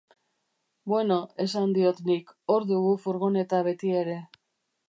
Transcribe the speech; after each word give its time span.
Bueno, 0.93 1.17
esan 1.45 1.75
diot 1.77 2.01
nik, 2.09 2.33
hor 2.55 2.65
dugu 2.73 2.97
furgoneta 3.07 3.65
beti 3.69 3.97
ere. 4.05 4.21